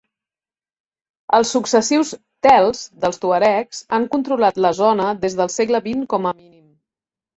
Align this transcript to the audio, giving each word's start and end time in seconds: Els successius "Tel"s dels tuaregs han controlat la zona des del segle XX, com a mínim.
Els 1.37 1.51
successius 1.55 2.13
"Tel"s 2.47 2.81
dels 3.05 3.21
tuaregs 3.25 3.83
han 3.99 4.09
controlat 4.15 4.61
la 4.67 4.73
zona 4.81 5.11
des 5.27 5.37
del 5.43 5.53
segle 5.61 5.83
XX, 5.89 6.09
com 6.15 6.31
a 6.31 6.37
mínim. 6.41 6.65